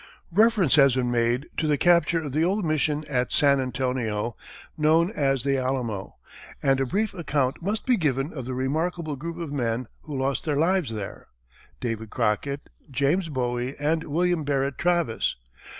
Reference 0.31 0.73
has 0.77 0.95
been 0.95 1.11
made 1.11 1.45
to 1.57 1.67
the 1.67 1.77
capture 1.77 2.23
of 2.23 2.31
the 2.31 2.43
old 2.43 2.65
mission 2.65 3.05
at 3.07 3.31
San 3.31 3.59
Antonio 3.59 4.35
known 4.75 5.11
as 5.11 5.43
"The 5.43 5.59
Alamo," 5.59 6.15
and 6.63 6.79
a 6.79 6.87
brief 6.87 7.13
account 7.13 7.61
must 7.61 7.85
be 7.85 7.97
given 7.97 8.33
of 8.33 8.45
the 8.45 8.55
remarkable 8.55 9.15
group 9.15 9.37
of 9.37 9.53
men 9.53 9.85
who 10.01 10.17
lost 10.17 10.43
their 10.43 10.57
lives 10.57 10.91
there 10.91 11.27
David 11.79 12.09
Crockett, 12.09 12.61
James 12.89 13.29
Bowie, 13.29 13.77
and 13.77 14.01
William 14.05 14.43
Barrett 14.43 14.79
Travis. 14.79 15.35